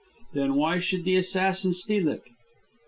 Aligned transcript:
"Then 0.33 0.55
why 0.55 0.79
should 0.79 1.05
the 1.05 1.15
assassin 1.15 1.73
steal 1.75 2.07
it?" 2.07 2.23